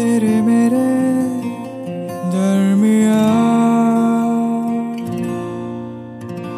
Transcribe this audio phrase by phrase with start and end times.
[0.00, 0.84] तेरे मेरे
[2.32, 3.16] दरमिया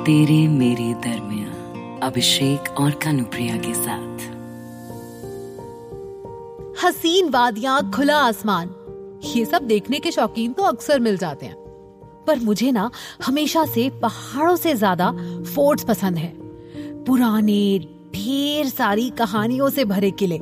[0.04, 4.22] तेरे मेरे दरमिया अभिषेक और कनुप्रिया के साथ।
[6.84, 8.70] हसीन वादियाँ खुला आसमान।
[9.26, 11.56] ये सब देखने के शौकीन तो अक्सर मिल जाते हैं।
[12.26, 12.90] पर मुझे ना
[13.26, 15.12] हमेशा से पहाड़ों से ज़्यादा
[15.54, 16.32] फोर्ट्स पसंद है।
[17.04, 17.78] पुराने
[18.14, 20.40] ढेर सारी कहानियों से भरे किले।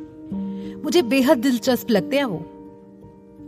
[0.85, 2.47] मुझे बेहद दिलचस्प लगते हैं वो।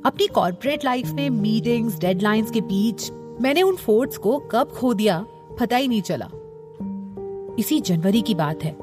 [0.07, 3.11] अपनी कॉर्पोरेट लाइफ में मीटिंग्स डेडलाइंस के बीच
[3.41, 5.27] मैंने उन फोर्ट्स को कब खो दिया,
[5.61, 6.31] पता ही नहीं चला।
[7.59, 8.77] इसी जनवरी की बात है।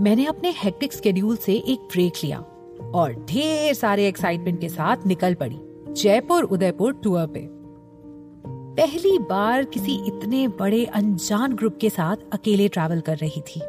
[0.00, 2.38] मैंने अपने हेक्टिक स्केड्यूल से एक ब्रेक लिया
[2.94, 5.60] और ढेर सारे एक्साइटमेंट के साथ निकल पड़ी,
[5.92, 7.48] जयपुर, उदयपुर टूर पे।
[8.82, 13.60] पहली बार किसी इतने बड़े अनजान ग्रुप के साथ अकेले ट्रैवल कर रही थी।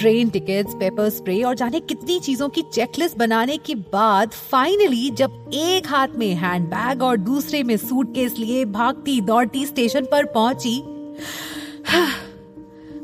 [0.00, 5.50] ट्रेन टिकट्स पेपर स्प्रे और जाने कितनी चीज़ों की चेकलिस्ट बनाने के बाद फाइनली जब
[5.54, 10.78] एक हाथ में हैंडबैग और दूसरे में सूटकेस लिए भागती दौड़ती स्टेशन पर पहुँची,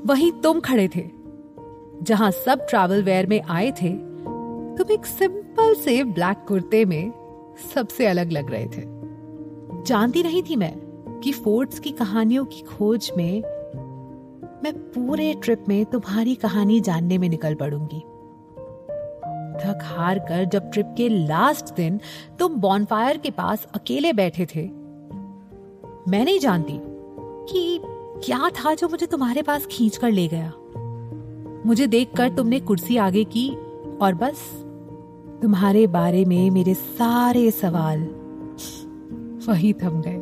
[0.06, 1.04] वहीं तुम खड़े थे।
[2.02, 3.92] जहाँ सब ट्रैवल वेयर में आए थे,
[4.78, 7.12] तुम एक सिंपल से ब्लैक कुर्ते में
[7.74, 8.82] सबसे अलग लग रहे थे।
[9.84, 10.74] जानती नहीं थी मैं
[11.24, 13.42] कि फोर्ट्स की कहानियों की खोज में
[14.66, 17.98] मैं पूरे ट्रिप में तुम्हारी कहानी जानने में निकल पड़ूँगी।
[19.60, 22.00] थक हार कर जब ट्रिप के लास्ट दिन
[22.38, 24.64] तुम बॉनफायर के पास अकेले बैठे थे,
[26.10, 26.78] मैं नहीं जानती
[27.48, 27.80] कि
[28.24, 30.52] क्या था जो मुझे तुम्हारे पास खींच कर ले गया।
[31.66, 33.48] मुझे देखकर तुमने कुर्सी आगे की
[34.02, 34.42] और बस,
[35.42, 38.02] तुम्हारे बारे में मेरे सारे सवाल
[39.48, 40.15] वही थम गए।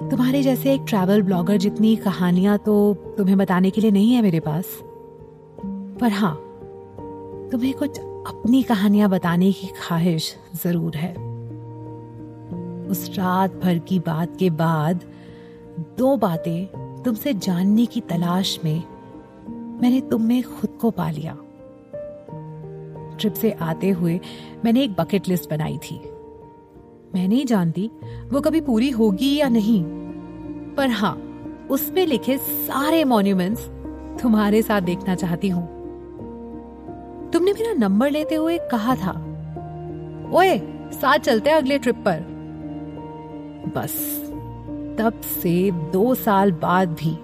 [0.00, 2.72] तुम्हारे जैसे एक ट्रैवल ब्लॉगर जितनी कहानियाँ तो
[3.16, 4.66] तुम्हें बताने के लिए नहीं है मेरे पास।
[6.00, 6.34] पर हाँ
[7.52, 11.12] तुम्हें कुछ अपनी कहानियाँ बताने की ख्वाहिश ज़रूर है।
[12.90, 15.04] उस रात भर की बात के बाद
[15.98, 16.66] दो बातें
[17.02, 18.82] तुमसे जानने की तलाश में
[19.82, 21.36] मैंने तुम में खुद को पा लिया।
[23.18, 24.20] ट्रिप से आते हुए
[24.64, 26.00] मैंने एक बकेट लिस्ट बनाई थी।
[27.14, 27.90] मैं नहीं जानती
[28.32, 29.82] वो कभी पूरी होगी या नहीं।
[30.76, 31.14] पर हाँ
[31.70, 33.66] उसमें लिखे सारे मॉन्यूमेंट्स
[34.22, 35.62] तुम्हारे साथ देखना चाहती हूँ।
[37.32, 39.12] तुमने मेरा नंबर लेते हुए कहा था।
[40.32, 40.58] ओए,
[40.92, 42.20] साथ चलते हैं अगले ट्रिप पर।
[43.76, 43.94] बस,
[44.98, 47.14] तब से दो साल बाद भी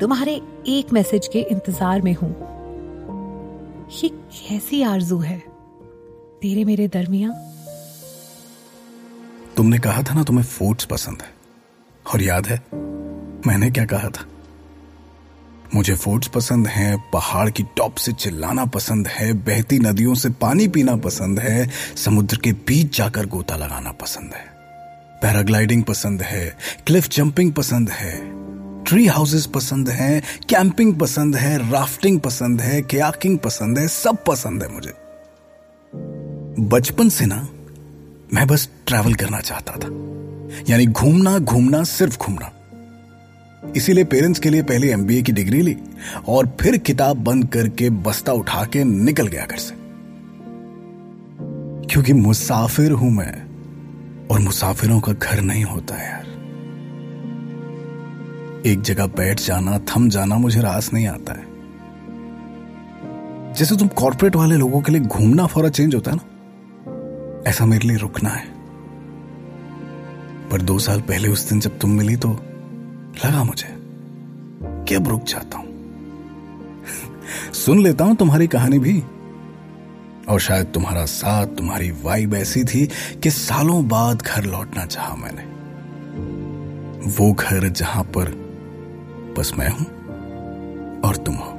[0.00, 2.30] तुम्हारे एक मैसेज के इंतज़ार में हूँ।
[3.94, 5.38] ये कैसी आरज़ू है?
[6.42, 7.28] तेरे मेरे दरमिया
[9.56, 11.34] तुमने कहा था ना तुम्हें फोर्ट्स पसंद है।
[12.14, 12.62] और याद है,
[13.46, 14.26] मैंने क्या कहा था?
[15.74, 20.68] मुझे फोर्ट्स पसंद है, पहाड़ की टॉप से चिल्लाना पसंद है, बहती नदियों से पानी
[20.68, 24.44] पीना पसंद है, समुद्र के बीच जाकर गोता लगाना पसंद है।
[25.22, 26.56] पैराग्लाइडिंग पसंद है,
[26.86, 28.20] क्लिफ जंपिंग पसंद है,
[28.84, 34.62] ट्री हाउसेस पसंद है, कैंपिंग पसंद है, राफ्टिंग पसंद है, कयाकिंग पसंद है, सब पसंद
[34.62, 34.92] है मुझे।
[36.64, 37.48] बचपन से ना
[38.32, 39.88] मैं बस ट्रैवल करना चाहता था।
[40.70, 42.50] यानी घूमना घूमना, सिर्फ़ घूमना।
[43.76, 45.76] इसीलिए पेरेंट्स के लिए पहले एमबीए की डिग्री ली
[46.28, 49.74] और फिर किताब बंद करके बस्ता उठा के निकल गया घर से।
[51.86, 53.42] क्योंकि मुसाफिर हूँ मैं
[54.28, 56.24] और मुसाफिरों का घर नहीं होता यार।
[58.66, 61.54] एक जगह बैठ जाना, थम जाना मुझे रास नहीं आता है।
[63.54, 66.33] जैसे तुम कॉर्पोरेट वाले लोगों के लिए घूमना फौरा चेंज होता है ना।
[67.46, 68.46] ऐसा मेरे लिए रुकना है।
[70.48, 72.30] पर दो साल पहले उस दिन जब तुम मिली तो
[73.26, 73.76] लगा मुझे
[74.62, 75.66] कि अब रुक जाता हूँ।
[77.52, 79.04] सुन लेता हूँ तुम्हारी कहानी भी।
[80.28, 82.86] और शायद तुम्हारा साथ, तुम्हारी वाइब ऐसी थी
[83.22, 85.54] कि सालों बाद घर लौटना चाहा मैंने।
[87.06, 88.44] वो घर जहाँ पर
[89.38, 89.86] बस मैं हूँ
[91.00, 91.53] और तुम हो।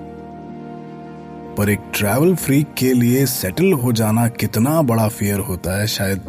[1.58, 6.20] पर एक ट्रैवल फ्रीक के लिए सेटल हो जाना कितना बड़ा फियर होता है शायद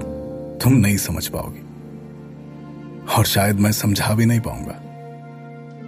[0.62, 1.64] तुम नहीं समझ पाओगे।
[3.14, 4.82] और शायद मैं समझा भी नहीं पाऊँगा।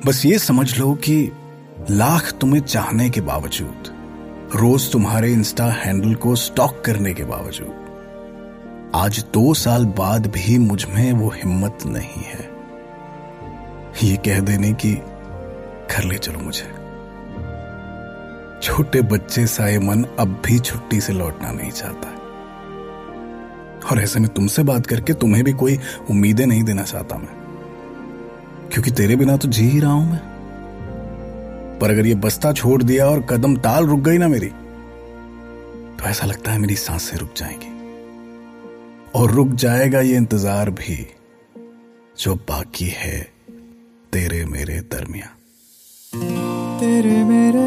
[0.07, 1.33] बस ये समझ लो कि
[1.91, 3.95] लाख तुम्हें चाहने के बावजूद,
[4.55, 11.13] रोज तुम्हारे इंस्टा हैंडल को स्टॉक करने के बावजूद, आज दो साल बाद भी मुझमें
[11.13, 12.49] वो हिम्मत नहीं है।
[14.03, 14.95] ये कह देने की,
[15.91, 16.78] घर ले चलो मुझे।
[18.63, 22.09] छोटे बच्चे सा ये मन अब भी छुट्टी से लौटना नहीं चाहता।
[23.91, 25.79] और ऐसे में तुमसे बात करके तुम्हें भी कोई
[26.11, 27.37] उम्मीदें नहीं देना चाहता मैं।
[28.73, 33.07] क्योंकि तेरे बिना तो जी ही रहा हूँ मैं। पर अगर ये बस्ता छोड़ दिया
[33.07, 34.49] और कदम ताल रुक गई ना मेरी
[35.99, 37.77] तो ऐसा लगता है मेरी साँसें रुक जाएँगी।
[39.15, 41.07] और रुक जाएगा ये इंतज़ार भी
[42.19, 43.21] जो बाकी है
[44.13, 45.35] तेरे मेरे दरमिया
[46.81, 47.67] तेरे मेरे